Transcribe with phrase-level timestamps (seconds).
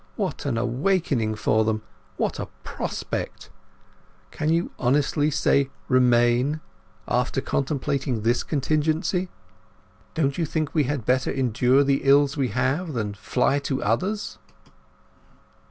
[0.15, 1.83] What an awakening for them!
[2.17, 3.51] What a prospect!
[4.31, 6.59] Can you honestly say 'Remain'
[7.07, 9.29] after contemplating this contingency?
[10.15, 14.39] Don't you think we had better endure the ills we have than fly to others?"